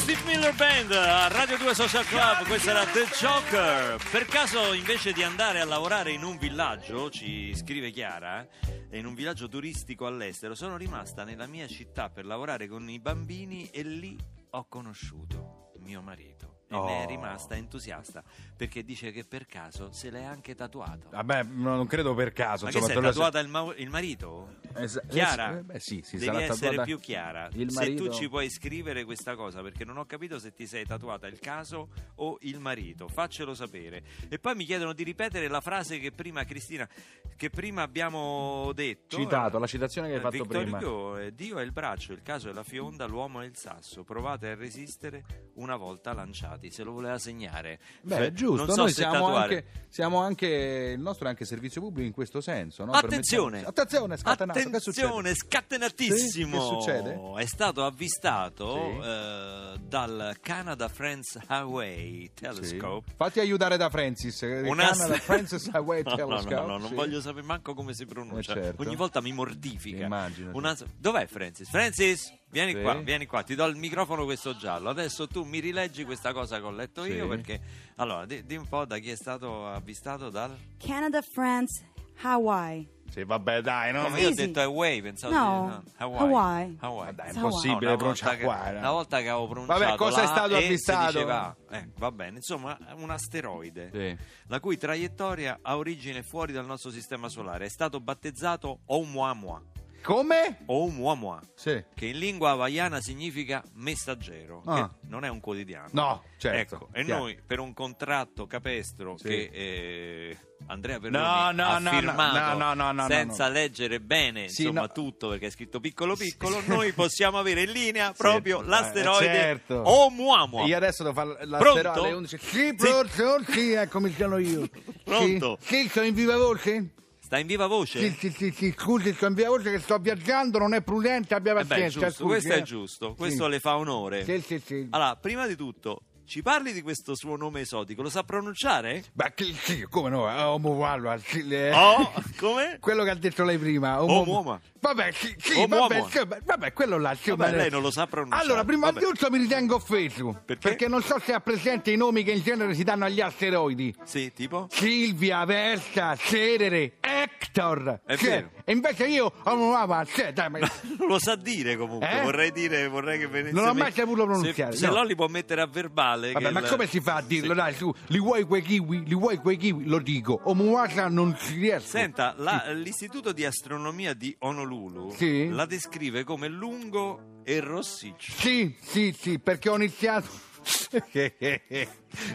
Steve 0.09 0.25
Miller 0.25 0.55
Band 0.55 0.91
a 0.91 1.27
Radio 1.27 1.55
2 1.55 1.75
Social 1.75 2.03
Club, 2.03 2.47
questa 2.47 2.71
era 2.71 2.83
The 2.83 3.05
Joker. 3.15 4.03
Per 4.09 4.25
caso 4.25 4.73
invece 4.73 5.13
di 5.13 5.21
andare 5.21 5.59
a 5.59 5.65
lavorare 5.65 6.11
in 6.11 6.23
un 6.23 6.39
villaggio, 6.39 7.11
ci 7.11 7.53
scrive 7.53 7.91
Chiara, 7.91 8.43
eh, 8.89 8.97
in 8.97 9.05
un 9.05 9.13
villaggio 9.13 9.47
turistico 9.47 10.07
all'estero, 10.07 10.55
sono 10.55 10.77
rimasta 10.77 11.23
nella 11.23 11.45
mia 11.45 11.67
città 11.67 12.09
per 12.09 12.25
lavorare 12.25 12.67
con 12.67 12.89
i 12.89 12.97
bambini 12.97 13.69
e 13.69 13.83
lì 13.83 14.17
ho 14.49 14.65
conosciuto 14.67 15.73
mio 15.81 16.01
marito. 16.01 16.58
E 16.69 16.75
ne 16.77 16.99
è 17.01 17.03
Oh. 17.03 17.07
rimasta 17.07 17.55
entusiasta 17.55 18.23
perché 18.55 18.83
dice 18.83 19.11
che 19.11 19.23
per 19.25 19.45
caso 19.45 19.91
se 19.91 20.09
l'è 20.11 20.23
anche 20.23 20.53
tatuato. 20.55 21.09
Vabbè, 21.09 21.43
no, 21.43 21.75
non 21.75 21.87
credo 21.87 22.13
per 22.13 22.31
caso. 22.33 22.65
Ma 22.65 22.71
che 22.71 22.77
insomma, 22.77 22.85
sei 22.93 22.95
te 22.95 23.01
lo- 23.01 23.07
tatuata 23.13 23.39
il, 23.39 23.47
ma- 23.47 23.73
il 23.75 23.89
marito? 23.89 24.55
Esa- 24.75 25.01
Chiara? 25.07 25.57
eh, 25.57 25.63
beh, 25.63 25.79
sì, 25.79 26.01
si 26.03 26.17
Devi 26.17 26.37
essere 26.43 26.59
tatuata- 26.75 26.83
più 26.83 26.99
chiara. 26.99 27.49
Il 27.53 27.71
Se 27.71 27.79
marito... 27.79 28.05
tu 28.05 28.13
ci 28.13 28.29
puoi 28.29 28.49
scrivere 28.49 29.03
questa 29.03 29.35
cosa, 29.35 29.61
perché 29.61 29.83
non 29.85 29.97
ho 29.97 30.05
capito 30.05 30.37
se 30.39 30.53
ti 30.53 30.67
sei 30.67 30.85
tatuata 30.85 31.27
il 31.27 31.39
caso 31.39 31.89
o 32.15 32.37
il 32.41 32.59
marito, 32.59 33.07
faccelo 33.07 33.53
sapere. 33.53 34.03
E 34.29 34.37
poi 34.39 34.55
mi 34.55 34.65
chiedono 34.65 34.93
di 34.93 35.03
ripetere 35.03 35.47
la 35.47 35.61
frase 35.61 35.99
che 35.99 36.11
prima 36.11 36.43
Cristina, 36.43 36.87
che 37.35 37.49
prima 37.49 37.81
abbiamo 37.81 38.71
detto. 38.73 39.17
Citato, 39.17 39.57
la 39.59 39.67
citazione 39.67 40.07
che 40.07 40.13
hai 40.13 40.19
Eh, 40.19 40.23
fatto 40.23 40.37
Victor 40.43 40.61
prima. 40.61 40.77
Hugo, 40.77 41.17
eh, 41.17 41.33
Dio 41.33 41.57
è 41.57 41.63
il 41.63 41.71
braccio, 41.71 42.11
il 42.13 42.21
caso 42.21 42.49
è 42.49 42.53
la 42.53 42.63
fionda, 42.63 43.05
l'uomo 43.05 43.41
è 43.41 43.45
il 43.45 43.55
sasso. 43.55 44.03
Provate 44.03 44.49
a 44.49 44.55
resistere 44.55 45.23
una 45.55 45.75
volta 45.75 46.13
lanciati. 46.59 46.71
Se 46.71 46.83
lo 46.83 46.91
voleva 46.91 47.17
segnare. 47.17 47.79
Beh, 48.01 48.27
è 48.27 48.31
giusto, 48.31 48.65
non 48.65 48.75
so 48.75 48.81
noi 48.81 48.91
siamo 48.91 49.35
anche, 49.35 49.65
siamo 49.89 50.19
anche 50.21 50.47
il 50.95 50.99
nostro 50.99 51.25
è 51.25 51.29
anche 51.29 51.45
servizio 51.45 51.81
pubblico 51.81 52.07
in 52.07 52.13
questo 52.13 52.41
senso. 52.41 52.85
No? 52.85 52.91
Attenzione, 52.91 53.63
attenzione, 53.63 54.17
scatenato. 54.17 54.59
Attenzione, 54.59 55.33
scatenatissimo. 55.33 56.61
Sì, 56.61 56.67
che 56.67 56.81
succede? 56.81 57.19
È 57.37 57.45
stato 57.45 57.85
avvistato 57.85 58.73
Sì. 59.01 59.07
eh, 59.07 59.79
dal 59.87 60.37
Canada 60.41 60.87
France 60.89 61.39
Highway 61.49 62.23
Sì. 62.25 62.31
Telescope. 62.33 63.11
Fatti 63.15 63.39
aiutare 63.39 63.77
da 63.77 63.89
Francis. 63.89 64.41
eh, 64.43 64.61
Una 64.67 64.89
Canada 64.89 65.15
Francis 65.15 65.65
Highway 65.73 66.03
No, 66.03 66.09
no, 66.11 66.15
Telescope. 66.15 66.55
no, 66.55 66.65
no, 66.65 66.77
non 66.77 66.87
sì. 66.89 66.93
voglio 66.95 67.21
sapere 67.21 67.45
manco 67.45 67.73
come 67.73 67.93
si 67.93 68.05
pronuncia. 68.05 68.53
Eh, 68.53 68.61
certo. 68.63 68.81
Ogni 68.81 68.95
volta 68.95 69.21
mi 69.21 69.31
mortifica. 69.31 70.05
Immagino, 70.05 70.51
Una- 70.53 70.75
Dov'è 70.97 71.25
Francis? 71.27 71.69
Francis, 71.69 72.31
vieni 72.51 72.73
Sì. 72.73 72.81
qua, 72.81 72.95
vieni 72.95 73.25
qua, 73.25 73.43
ti 73.43 73.55
do 73.55 73.65
il 73.65 73.75
microfono 73.75 74.25
questo 74.25 74.55
giallo. 74.55 74.89
Adesso 74.89 75.27
tu 75.27 75.43
mi 75.43 75.59
rileggi 75.59 76.03
questa 76.05 76.33
cosa 76.33 76.57
che 76.59 76.65
ho 76.65 76.71
letto 76.71 77.03
Sì. 77.03 77.11
io 77.13 77.27
perché 77.27 77.59
allora, 77.97 78.25
di, 78.25 78.45
di 78.45 78.55
un 78.55 78.67
po' 78.67 78.85
da 78.85 78.97
chi 78.97 79.09
è 79.11 79.15
stato 79.15 79.67
avvistato 79.67 80.29
dal 80.29 80.55
Canada, 80.77 81.21
France, 81.21 81.87
Hawaii. 82.21 82.97
Sì, 83.09 83.23
vabbè, 83.23 83.61
dai, 83.61 83.91
no? 83.91 84.03
Come 84.03 84.21
io 84.21 84.27
ho 84.29 84.33
detto 84.35 84.59
Hawaii, 84.59 85.01
pensavo 85.01 85.33
No, 85.33 85.41
di 85.41 85.67
no, 85.71 85.83
Hawaii. 85.97 86.77
Hawaii. 86.79 87.05
Ma 87.05 87.11
dai, 87.11 87.25
è 87.25 87.29
Hawaii. 87.29 87.35
impossibile 87.43 87.85
una 87.87 87.95
pronunciare 87.97 88.37
volta 88.43 88.53
qua. 88.55 88.63
che, 88.65 88.71
no? 88.73 88.77
una 88.79 88.91
volta 88.91 89.17
che 89.21 89.29
avevo 89.29 89.47
pronunciato 89.47 89.79
Vabbè, 89.79 89.95
cosa 89.97 90.21
è 90.21 90.25
stato 90.27 90.53
E 90.55 90.63
avvistato? 90.63 91.11
diceva, 91.11 91.55
eh, 91.71 91.89
va 91.97 92.11
bene, 92.11 92.35
insomma, 92.35 92.77
un 92.97 93.09
asteroide 93.09 93.89
Sì. 93.91 94.25
la 94.47 94.59
cui 94.59 94.77
traiettoria 94.77 95.57
ha 95.63 95.75
origine 95.77 96.21
fuori 96.21 96.53
dal 96.53 96.65
nostro 96.67 96.91
sistema 96.91 97.29
solare. 97.29 97.65
È 97.65 97.69
stato 97.69 97.99
battezzato 97.99 98.81
Oumuamua, 98.85 99.59
Come? 100.01 100.57
Oumuamua, 100.65 101.41
Sì. 101.55 101.83
che 101.93 102.05
in 102.07 102.17
lingua 102.17 102.51
hawaiana 102.51 102.99
significa 103.01 103.63
messaggero, 103.73 104.61
Ah. 104.65 104.89
che 105.01 105.07
non 105.07 105.23
è 105.25 105.27
un 105.29 105.39
quotidiano. 105.39 105.89
No, 105.91 106.23
certo. 106.37 106.75
Ecco, 106.75 106.87
e 106.93 107.03
chiaro. 107.03 107.21
noi 107.21 107.39
per 107.45 107.59
un 107.59 107.73
contratto 107.73 108.47
capestro 108.47 109.17
Sì. 109.17 109.23
che 109.27 109.49
eh, 109.51 110.37
Andrea 110.67 110.99
Perroni 110.99 111.23
No, 111.23 111.51
no, 111.51 111.65
ha 111.69 111.79
no, 111.79 111.89
firmato 111.89 112.57
no, 112.57 112.73
no, 112.73 112.91
no, 112.91 112.91
no, 112.91 113.07
senza 113.07 113.47
no. 113.47 113.53
leggere 113.53 113.99
bene 114.01 114.49
Sì, 114.49 114.61
insomma 114.63 114.81
no. 114.81 114.87
tutto 114.89 115.29
perché 115.29 115.47
è 115.47 115.49
scritto 115.51 115.79
piccolo 115.79 116.15
piccolo, 116.15 116.61
noi 116.65 116.91
possiamo 116.93 117.37
avere 117.39 117.63
in 117.63 117.71
linea 117.71 118.11
proprio 118.13 118.61
eh, 118.61 118.65
l'asteroide 118.65 119.33
certo. 119.33 119.81
Oumuamua. 119.85 120.65
Io 120.65 120.75
adesso 120.77 121.03
devo 121.03 121.15
fare 121.15 121.35
Pronto? 121.35 121.49
l'asteroide 121.49 121.89
alle 121.99 122.11
11. 122.13 122.37
Sì, 122.39 122.73
pronto? 122.75 123.51
Sì, 123.51 123.71
eccomi, 123.71 124.13
sono 124.17 124.37
io. 124.37 124.67
Pronto? 125.03 125.57
Sì, 125.61 125.83
sì, 125.83 125.89
sono 125.89 126.05
in 126.05 126.13
viva 126.13 126.37
voce? 126.37 126.89
Sta 127.29 127.37
in 127.37 127.45
viva 127.45 127.67
voce? 127.67 127.99
Sì, 127.99 128.15
sì, 128.17 128.31
sì, 128.31 128.51
sì, 128.51 128.73
scusi, 128.75 129.13
sono 129.13 129.29
in 129.29 129.35
viva 129.35 129.49
voce 129.49 129.69
che 129.69 129.77
sto 129.77 129.99
viaggiando, 129.99 130.57
non 130.57 130.73
è 130.73 130.81
prudente, 130.81 131.35
abbia 131.35 131.51
Eh 131.51 131.61
beh, 131.61 131.63
pazienza. 131.67 131.99
giusto, 131.99 132.11
scusi, 132.23 132.25
questo 132.27 132.53
eh. 132.53 132.57
è 132.57 132.61
giusto, 132.63 133.13
questo 133.13 133.43
Sì. 133.43 133.49
le 133.51 133.59
fa 133.59 133.77
onore. 133.77 134.23
Sì, 134.23 134.41
sì, 134.41 134.59
sì. 134.65 134.87
Allora, 134.89 135.15
prima 135.15 135.45
di 135.45 135.55
tutto, 135.55 136.01
ci 136.29 136.43
parli 136.43 136.71
di 136.73 136.83
questo 136.83 137.15
suo 137.15 137.35
nome 137.35 137.61
esotico? 137.61 138.03
Lo 138.03 138.09
sa 138.09 138.21
pronunciare? 138.23 139.03
Ma 139.13 139.31
che, 139.31 139.51
sì, 139.63 139.85
come 139.89 140.09
no? 140.11 140.29
eh, 140.29 141.41
le- 141.43 141.73
Oh, 141.73 142.13
come? 142.37 142.77
Quello 142.79 143.03
che 143.03 143.09
ha 143.09 143.15
detto 143.15 143.43
lei 143.43 143.57
prima. 143.57 144.01
Oumuamua. 144.03 144.61
Vabbè, 144.81 145.11
sì, 145.11 145.35
sì, 145.37 145.65
vabbè, 145.67 146.05
sì, 146.09 146.19
vabbè, 146.45 146.71
quello 146.71 146.97
là. 146.97 147.13
sì, 147.13 147.31
Vabbè, 147.31 147.51
lei 147.53 147.69
non 147.69 147.81
lo 147.81 147.91
sa 147.91 148.07
pronunciare. 148.07 148.41
Allora, 148.43 148.63
prima 148.63 148.91
di 148.93 148.99
tutto 149.01 149.29
mi 149.29 149.37
ritengo 149.39 149.75
offeso. 149.75 150.41
Perché? 150.45 150.87
non 150.87 151.01
so 151.01 151.19
se 151.19 151.33
ha 151.33 151.41
presente 151.41 151.91
i 151.91 151.97
nomi 151.97 152.23
che 152.23 152.31
in 152.31 152.41
genere 152.41 152.73
si 152.73 152.83
danno 152.83 153.03
agli 153.03 153.19
asteroidi. 153.19 153.93
Sì, 154.05 154.31
tipo? 154.33 154.67
Silvia, 154.71 155.43
Versa, 155.43 156.15
Cerere, 156.15 156.93
Hector. 157.01 157.99
È 158.05 158.15
vero. 158.15 158.51
E 158.63 158.71
invece 158.71 159.07
io 159.07 159.33
Oumuamua, 159.43 160.05
cioè, 160.05 160.31
dai, 160.31 160.49
ma- 160.49 160.59
Non 160.97 161.07
lo 161.09 161.19
sa 161.19 161.35
dire 161.35 161.75
comunque, 161.75 162.09
Eh? 162.09 162.21
vorrei 162.21 162.51
dire, 162.53 162.87
vorrei 162.87 163.19
che 163.19 163.27
venisse... 163.27 163.53
Non 163.53 163.65
l'ho 163.65 163.73
mai 163.73 163.91
saputo 163.91 164.23
pronunciare, 164.25 164.71
Se, 164.71 164.77
se 164.77 164.87
no. 164.87 164.93
no 164.93 165.03
li 165.03 165.15
può 165.15 165.27
mettere 165.27 165.59
a 165.61 165.67
verbale. 165.67 166.18
Vabbè, 166.31 166.45
che 166.45 166.51
ma 166.51 166.59
il- 166.59 166.67
come 166.67 166.87
si 166.87 166.99
fa 167.01 167.15
a 167.15 167.21
dirlo? 167.21 167.49
Sì. 167.53 167.55
Dai, 167.59 167.73
su, 167.73 167.93
li 168.07 168.19
vuoi 168.19 168.43
quei 168.43 168.61
kiwi? 168.61 169.03
Li 169.05 169.15
vuoi 169.15 169.37
quei 169.37 169.57
kiwi? 169.57 169.85
Lo 169.85 169.99
dico. 169.99 170.39
Oumuamua 170.43 171.07
non 171.07 171.35
ci 171.39 171.55
riesco. 171.55 171.87
Senta, 171.87 172.33
la- 172.37 172.71
l'istituto 172.73 173.31
di 173.31 173.45
astronomia 173.45 174.13
di 174.13 174.35
Honolulu 174.39 175.11
Sì. 175.15 175.49
la 175.49 175.65
descrive 175.65 176.23
come 176.23 176.47
lungo 176.47 177.41
e 177.43 177.59
rossiccio. 177.59 178.31
Sì, 178.33 178.75
sì, 178.81 179.15
sì, 179.17 179.39
perché 179.39 179.69
ho 179.69 179.75
iniziato... 179.75 180.47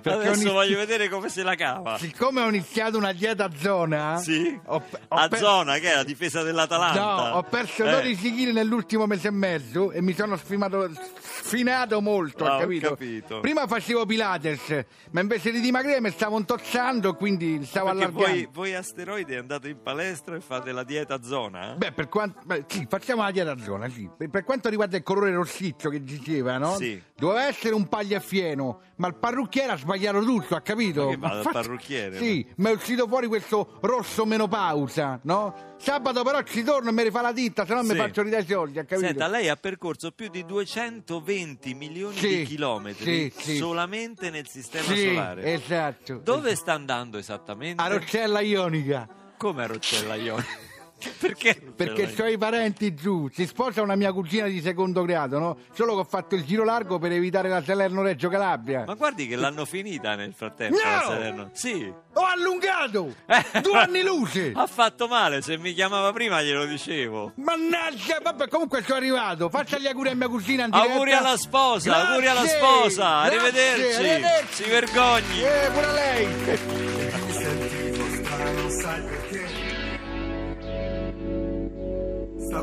Adesso 0.04 0.32
inizi- 0.32 0.48
voglio 0.48 0.78
vedere 0.78 1.08
come 1.08 1.28
se 1.28 1.42
la 1.42 1.54
cava. 1.54 1.98
Siccome 1.98 2.40
ho 2.42 2.48
iniziato 2.48 2.96
una 2.96 3.12
dieta 3.12 3.44
a 3.44 3.50
zona... 3.56 4.18
Sì? 4.18 4.58
ho 4.66 4.82
ho 5.08 5.16
a 5.16 5.28
pe- 5.28 5.36
zona, 5.36 5.78
che 5.78 5.90
è 5.92 5.94
la 5.96 6.04
difesa 6.04 6.42
dell'Atalanta. 6.42 7.00
No, 7.30 7.36
ho 7.36 7.42
perso 7.42 7.84
Eh. 7.84 7.90
12 7.90 8.32
kg 8.32 8.52
nell'ultimo 8.52 9.06
mese 9.06 9.28
e 9.28 9.32
mezzo 9.32 9.90
e 9.92 10.00
mi 10.00 10.14
sono 10.14 10.36
sfimato, 10.36 10.90
sfinato 11.20 12.00
molto, 12.00 12.44
Ah, 12.44 12.56
ho 12.56 12.60
capito? 12.60 12.88
capito. 12.90 13.40
Prima 13.40 13.66
facevo 13.66 14.06
Pilates, 14.06 14.84
ma 15.10 15.20
invece 15.20 15.50
di 15.50 15.60
dimagrire 15.60 16.00
mi 16.00 16.10
stavo 16.10 16.38
intozzando, 16.38 17.14
quindi 17.14 17.64
stavo 17.64 17.86
Perché 17.88 18.04
allargando. 18.04 18.28
voi, 18.32 18.48
voi 18.52 18.74
asteroidi 18.74 19.34
andate 19.34 19.68
in 19.68 19.82
palestra 19.82 20.36
e 20.36 20.40
fate 20.40 20.72
la 20.72 20.84
dieta 20.84 21.14
a 21.14 21.22
zona? 21.22 21.74
Beh, 21.76 21.92
per 21.92 22.08
quanto. 22.08 22.40
beh, 22.44 22.64
sì, 22.68 22.86
facciamo 22.88 23.22
la 23.22 23.30
dieta 23.30 23.50
a 23.52 23.58
zona, 23.58 23.88
sì. 23.88 24.08
Per, 24.16 24.28
per 24.30 24.44
quanto 24.44 24.68
riguarda 24.68 24.96
il 24.96 25.02
colore 25.02 25.32
rossiccio 25.32 25.88
che 25.90 26.02
diceva, 26.02 26.58
no? 26.58 26.76
Sì. 26.76 27.00
Doveva 27.16 27.46
essere 27.46 27.74
un 27.74 27.86
pagliafieno, 28.25 28.81
ma 28.97 29.09
il 29.09 29.14
parrucchiere 29.14 29.73
ha 29.73 29.76
sbagliato 29.76 30.21
tutto, 30.25 30.57
ha 30.57 30.61
capito? 30.61 31.04
Ma 31.04 31.11
che 31.11 31.16
va, 31.16 31.28
dal 31.28 31.43
fa- 31.43 31.50
parrucchiere? 31.52 32.16
Sì, 32.16 32.47
mi 32.57 32.66
è 32.71 32.73
uscito 32.73 33.07
fuori 33.07 33.26
questo 33.26 33.78
rosso 33.83 34.25
menopausa, 34.25 35.21
no? 35.25 35.73
Sabato 35.76 36.23
però 36.23 36.43
ci 36.43 36.62
torno 36.64 36.88
e 36.88 36.93
mi 36.93 37.02
rifà 37.02 37.21
la 37.21 37.33
ditta, 37.33 37.66
se 37.66 37.75
no 37.75 37.83
mi 37.83 37.90
Sì. 37.90 37.97
faccio 37.97 38.23
ridare 38.23 38.43
i 38.43 38.47
soldi, 38.47 38.78
ha 38.78 38.85
capito? 38.85 39.07
Senta, 39.09 39.28
lei 39.28 39.49
ha 39.49 39.57
percorso 39.57 40.11
più 40.12 40.28
di 40.28 40.45
220 40.45 41.75
milioni 41.75 42.16
Sì, 42.16 42.28
di 42.38 42.45
chilometri 42.45 43.31
sì, 43.37 43.57
solamente 43.57 44.31
nel 44.31 44.49
sistema 44.49 44.85
solare. 44.95 45.52
esatto. 45.52 46.21
Dove 46.23 46.54
sta 46.57 46.73
andando 46.73 47.19
esattamente? 47.19 47.83
A 47.83 47.87
Roccella 47.88 48.40
Ionica. 48.40 49.07
Come 49.37 49.64
a 49.64 49.66
Roccella 49.66 50.14
Ionica? 50.14 50.73
Perché? 51.18 51.61
Perché 51.75 52.23
ho 52.23 52.26
i 52.26 52.38
parenti 52.38 52.94
giù, 52.94 53.28
si 53.32 53.46
sposa 53.46 53.82
una 53.82 53.94
mia 53.96 54.12
cugina 54.12 54.46
di 54.46 54.61
secondo 54.61 55.02
grado, 55.04 55.38
no? 55.38 55.56
Solo 55.73 55.94
che 55.94 56.00
ho 56.00 56.04
fatto 56.04 56.34
il 56.34 56.44
giro 56.44 56.64
largo 56.64 56.99
per 56.99 57.12
evitare 57.12 57.49
la 57.49 57.62
Salerno-Reggio 57.62 58.28
Calabria. 58.28 58.84
Ma 58.87 58.94
guardi 58.94 59.26
che 59.26 59.37
l'hanno 59.37 59.64
finita 59.64 60.14
nel 60.14 60.32
frattempo. 60.34 60.76
No! 60.76 60.90
la 60.90 61.00
Salerno. 61.02 61.50
Sì. 61.52 61.92
Ho 62.16 62.25
allungato! 62.25 63.14
Eh. 63.26 63.61
Due 63.61 63.78
anni 63.78 64.02
luce! 64.02 64.52
Ha 64.64 64.66
fatto 64.66 65.08
male, 65.08 65.42
se 65.42 65.58
mi 65.58 65.73
chiamava 65.75 66.12
prima 66.12 66.40
glielo 66.42 66.64
dicevo. 66.64 67.32
Mannaggia, 67.37 68.18
vabbè, 68.23 68.49
comunque 68.49 68.82
sono 68.82 68.96
arrivato. 68.99 69.49
Faccia 69.50 69.78
gli 69.78 69.87
auguri 69.87 70.11
a 70.11 70.14
mia 70.14 70.28
cugina 70.28 70.64
in 70.64 70.70
diretta. 70.70 70.92
Auguri 70.92 71.12
alla 71.12 71.37
sposa, 71.37 71.90
Grazie, 71.90 72.06
auguri 72.08 72.26
alla 72.28 72.46
sposa, 72.46 73.23
grazie, 73.28 73.38
arrivederci. 73.38 73.96
arrivederci. 73.99 74.62
Si 74.62 74.70
vergogni. 74.70 75.42
Eh, 75.42 75.70
pure 75.73 75.92
lei. 75.92 76.93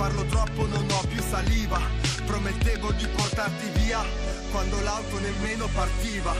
parlo 0.00 0.24
troppo 0.24 0.66
non 0.66 0.86
ho 0.92 1.02
più 1.08 1.20
saliva, 1.20 1.78
promettevo 2.24 2.90
di 2.92 3.06
portarti 3.06 3.68
via 3.80 4.02
quando 4.50 4.80
l'auto 4.80 5.18
nemmeno 5.18 5.68
partiva. 5.74 6.34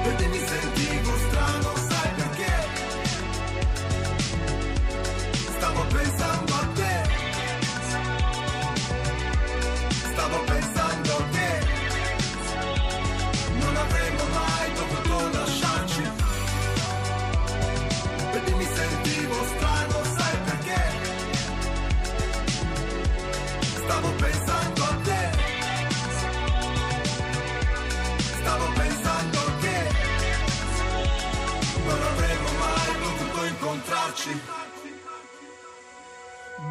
Perché 0.00 0.26
mi 0.30 0.38
sentivo 0.46 1.07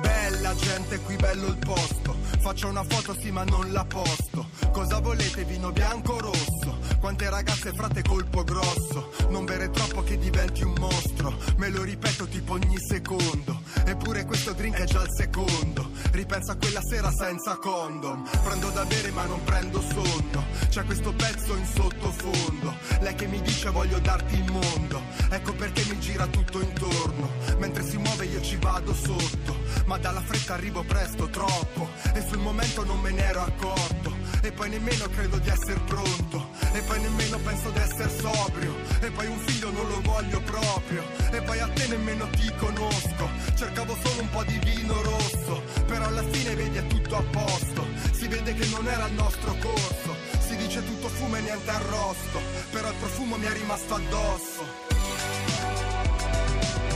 Bella 0.02 0.54
gente, 0.56 1.00
qui 1.02 1.16
bello 1.16 1.48
il 1.48 1.58
posto. 1.58 2.27
Faccio 2.40 2.70
una 2.70 2.84
foto 2.84 3.16
sì 3.20 3.30
ma 3.32 3.44
non 3.44 3.72
la 3.72 3.84
posto. 3.86 4.50
Cosa 4.72 5.00
volete, 5.00 5.44
vino 5.44 5.72
bianco 5.72 6.14
o 6.14 6.20
rosso? 6.20 6.78
Quante 7.00 7.30
ragazze 7.30 7.74
frate 7.74 8.02
colpo 8.02 8.44
grosso. 8.44 9.12
Non 9.30 9.46
bere 9.46 9.70
troppo 9.70 10.02
che 10.04 10.18
diventi 10.18 10.64
un 10.64 10.74
mostro. 10.80 11.36
Me 11.58 11.70
lo 11.70 11.84
ripeto 11.84 12.26
tipo 12.28 12.54
ogni 12.54 12.78
secondo. 12.80 13.62
Eppure 13.86 14.26
questo 14.26 14.54
drink 14.54 14.78
è 14.78 14.86
già 14.86 15.02
il 15.02 15.12
secondo. 15.12 15.90
Ripenso 16.12 16.52
a 16.52 16.56
quella 16.56 16.82
sera 16.82 17.12
senza 17.12 17.58
condom. 17.58 18.28
Prendo 18.44 18.70
da 18.70 18.86
bere 18.86 19.12
ma 19.12 19.26
non 19.26 19.44
prendo 19.44 19.82
sonno. 19.82 20.46
C'è 20.70 20.84
questo 20.86 21.14
pezzo 21.14 21.56
in 21.56 21.66
sottofondo. 21.66 22.74
Lei 23.02 23.16
che 23.16 23.28
mi 23.28 23.42
dice 23.42 23.70
voglio 23.70 24.00
darti 24.00 24.36
il 24.36 24.52
mondo. 24.52 25.02
Ecco 25.30 25.54
perché 25.54 25.84
mi 25.90 26.00
gira 26.00 26.26
tutto 26.28 26.62
intorno. 26.62 27.30
Mentre 27.58 27.84
si 27.84 27.98
muove 27.98 28.26
io 28.26 28.42
ci 28.42 28.58
vado 28.58 28.94
sotto. 28.94 29.56
Ma 29.86 29.98
dalla 29.98 30.22
fretta 30.22 30.54
arrivo 30.54 30.84
presto, 30.84 31.30
troppo. 31.30 31.90
E 32.14 32.22
sul 32.28 32.40
momento 32.40 32.84
non 32.84 33.00
me 33.00 33.12
ne 33.12 33.24
ero 33.24 33.42
accorto. 33.42 34.16
E 34.42 34.52
poi 34.52 34.70
nemmeno 34.70 35.08
credo 35.10 35.38
di 35.38 35.50
essere 35.50 35.80
pronto. 35.86 36.50
E 36.74 36.82
poi 36.82 37.02
nemmeno 37.02 37.38
penso 37.40 37.70
di 37.70 37.80
essere 37.80 38.10
sobrio. 38.10 38.76
E 39.02 39.10
poi 39.12 39.28
un 39.28 39.40
figlio 39.40 39.72
non 39.72 39.88
lo 39.88 40.02
voglio 40.02 40.42
proprio. 40.42 41.04
E 41.32 41.42
poi 41.42 41.60
a 41.60 41.68
te 41.68 41.88
nemmeno 41.88 42.28
ti 42.30 42.52
conosco. 42.58 43.30
Cercavo 43.56 43.98
solo 44.04 44.22
un 44.22 44.30
po' 44.30 44.44
di 44.44 44.60
vino 44.60 45.02
rosso. 45.02 45.64
Però 45.86 46.06
alla 46.06 46.24
fine 46.30 46.56
vedi 46.56 46.78
è 46.78 46.88
tutto 46.88 47.18
a 47.18 47.24
posto. 47.24 47.86
Si 48.12 48.28
vede 48.28 48.54
che 48.54 48.66
non 48.68 48.88
era 48.88 49.08
il 49.08 49.14
nostro 49.14 49.56
corso. 49.60 50.16
Si 50.40 50.56
dice 50.56 50.84
tutto 50.86 51.08
fumo 51.10 51.36
e 51.36 51.42
niente 51.42 51.70
arrosto. 51.70 52.40
Però 52.72 52.88
il 52.90 52.96
profumo 52.96 53.38
mi 53.38 53.46
è 53.46 53.54
rimasto 53.54 53.96
addosso. 53.96 54.66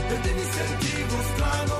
Perché 0.08 0.32
mi 0.32 0.44
sentivo 0.52 1.22
strano, 1.34 1.78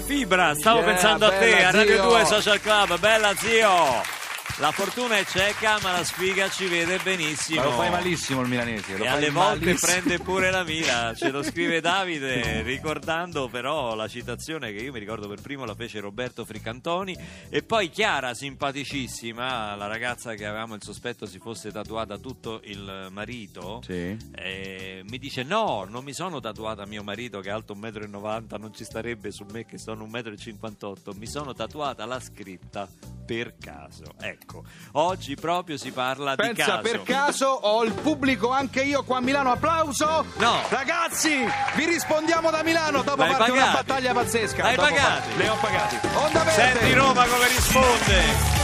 Fibra, 0.00 0.54
stavo 0.54 0.78
Yeah, 0.78 0.86
pensando 0.86 1.26
a 1.26 1.30
te, 1.30 1.64
a 1.64 1.70
Radio 1.70 1.94
zio. 1.94 2.02
2 2.04 2.24
Social 2.26 2.60
Club, 2.60 2.98
bella 2.98 3.34
zio! 3.34 4.15
La 4.58 4.72
fortuna 4.72 5.18
è 5.18 5.24
cieca, 5.26 5.78
ma 5.82 5.92
la 5.92 6.02
sfiga 6.02 6.48
ci 6.48 6.64
vede 6.66 6.98
benissimo. 7.02 7.60
Ma 7.60 7.66
lo 7.66 7.72
fai 7.72 7.90
malissimo 7.90 8.40
il 8.40 8.48
milanese. 8.48 8.96
E 8.96 9.06
alle 9.06 9.28
volte 9.28 9.66
malissimo. 9.66 9.92
prende 9.92 10.18
pure 10.18 10.50
la 10.50 10.64
mira, 10.64 11.12
ce 11.14 11.30
lo 11.30 11.42
scrive 11.42 11.82
Davide, 11.82 12.62
ricordando 12.62 13.48
però 13.48 13.94
la 13.94 14.08
citazione 14.08 14.72
che 14.72 14.78
io 14.78 14.92
mi 14.92 14.98
ricordo 14.98 15.28
per 15.28 15.42
primo 15.42 15.66
la 15.66 15.74
fece 15.74 16.00
Roberto 16.00 16.46
Fricantoni 16.46 17.14
e 17.50 17.62
poi 17.64 17.90
Chiara, 17.90 18.32
simpaticissima, 18.32 19.74
la 19.74 19.86
ragazza 19.88 20.32
che 20.32 20.46
avevamo 20.46 20.74
il 20.74 20.82
sospetto 20.82 21.26
si 21.26 21.38
fosse 21.38 21.70
tatuata 21.70 22.16
tutto 22.16 22.62
il 22.64 23.08
marito, 23.10 23.82
Sì. 23.84 24.16
eh, 24.36 25.02
mi 25.06 25.18
dice 25.18 25.42
no, 25.42 25.84
non 25.86 26.02
mi 26.02 26.14
sono 26.14 26.40
tatuata 26.40 26.86
mio 26.86 27.02
marito 27.02 27.40
che 27.40 27.50
è 27.50 27.52
alto 27.52 27.74
1,90 27.74 28.56
m, 28.56 28.60
non 28.60 28.72
ci 28.74 28.84
starebbe 28.84 29.30
su 29.30 29.44
me 29.52 29.66
che 29.66 29.76
sono 29.76 30.06
1,58 30.06 31.14
m, 31.14 31.18
mi 31.18 31.26
sono 31.26 31.52
tatuata 31.52 32.06
la 32.06 32.18
scritta 32.20 32.88
per 33.26 33.56
caso. 33.58 34.04
Ecco, 34.20 34.62
oggi 34.92 35.34
proprio 35.34 35.76
si 35.76 35.90
parla 35.90 36.34
di 36.34 36.42
Pensa 36.42 36.64
caso. 36.64 36.80
per 36.82 37.02
caso 37.02 37.46
ho 37.48 37.84
il 37.84 37.92
pubblico 37.92 38.50
anche 38.50 38.82
io 38.82 39.02
qua 39.04 39.18
a 39.18 39.20
Milano, 39.20 39.50
applauso! 39.52 40.24
No. 40.38 40.60
Ragazzi, 40.70 41.44
vi 41.74 41.84
rispondiamo 41.84 42.50
da 42.50 42.62
Milano 42.62 43.02
dopo 43.02 43.20
L'hai 43.20 43.28
una 43.34 43.38
pagati? 43.38 43.72
battaglia 43.74 44.12
pazzesca. 44.14 44.62
L'hai 44.62 44.76
Dopo 44.76 44.88
pagati? 44.88 45.36
Le 45.36 45.48
ho 45.48 45.56
pagati. 45.56 45.98
Onda 46.14 46.42
verde! 46.44 46.62
Senti 46.78 46.92
Roma 46.94 47.24
come 47.26 47.48
risponde. 47.48 48.54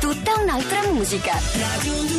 Tutta 0.00 0.34
un'altra 0.40 0.82
musica. 0.92 1.32
Radio 1.32 1.92
2 2.04 2.17